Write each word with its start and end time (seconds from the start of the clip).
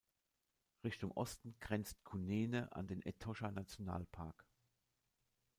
Richtung 0.83 1.11
Osten 1.11 1.53
grenzt 1.59 2.03
Kunene 2.03 2.71
an 2.75 2.87
den 2.87 3.03
Etosha-Nationalpark. 3.05 4.47